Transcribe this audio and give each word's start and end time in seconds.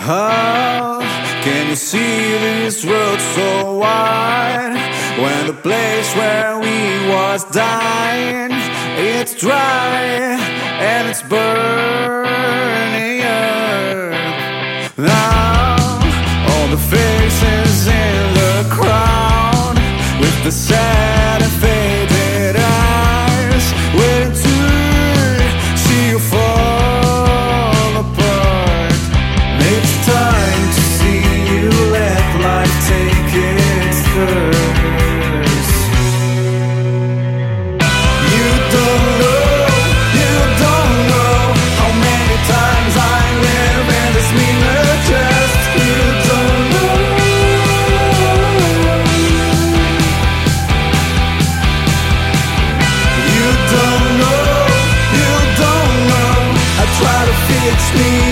Oh, 0.00 1.00
can 1.44 1.68
you 1.70 1.76
see 1.76 2.32
this 2.38 2.84
road 2.84 3.20
so 3.20 3.78
wide? 3.78 4.74
When 5.18 5.46
the 5.46 5.52
place 5.52 6.14
where 6.16 6.58
we 6.58 7.08
was 7.08 7.44
dying, 7.44 8.50
it's 8.98 9.34
dry 9.36 10.00
and 10.80 11.08
it's 11.08 11.22
burning 11.22 13.20
up. 13.22 14.98
Now, 14.98 15.76
all 16.50 16.68
the 16.68 16.76
faces 16.76 17.86
in 17.86 18.34
the 18.34 18.66
crowd 18.74 19.78
with 20.20 20.42
the 20.42 20.50
sad 20.50 21.40
effect. 21.40 21.73
touch 57.76 57.94
me 57.96 58.23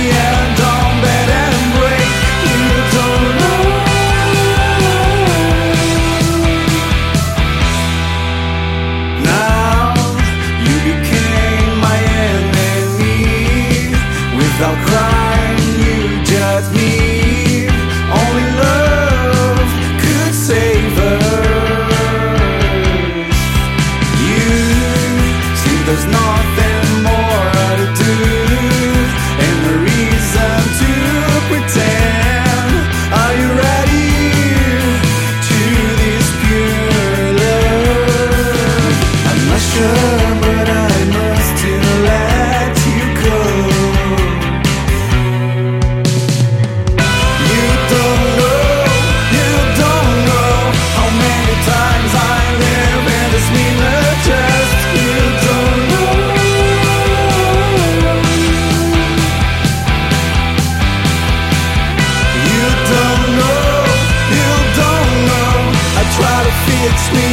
me. 67.10 67.31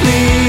me. 0.00 0.41